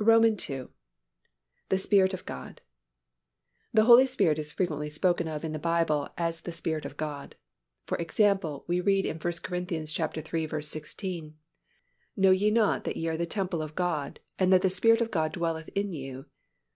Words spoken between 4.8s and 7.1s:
spoken of in the Bible as the Spirit of